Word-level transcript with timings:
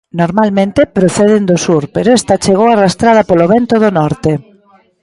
Normalmente 0.21 0.89
proceden 0.97 1.43
do 1.49 1.57
sur, 1.65 1.83
pero 1.95 2.09
esta 2.19 2.41
chegou 2.43 2.67
arrastrada 2.71 3.27
polo 3.29 3.49
vento 3.53 3.75
do 3.83 3.89
norte. 3.99 4.31